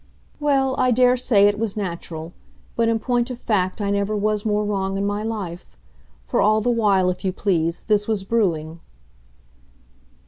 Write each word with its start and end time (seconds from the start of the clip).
"Well, 0.39 0.73
I 0.79 0.89
daresay 0.89 1.45
it 1.45 1.59
was 1.59 1.77
natural; 1.77 2.33
but 2.75 2.89
in 2.89 2.97
point 2.97 3.29
of 3.29 3.37
fact 3.37 3.79
I 3.79 3.91
never 3.91 4.17
was 4.17 4.45
more 4.47 4.65
wrong 4.65 4.97
in 4.97 5.05
my 5.05 5.21
life. 5.21 5.77
For, 6.25 6.41
all 6.41 6.59
the 6.59 6.71
while, 6.71 7.11
if 7.11 7.23
you 7.23 7.31
please, 7.31 7.83
this 7.83 8.07
was 8.07 8.23
brewing." 8.23 8.79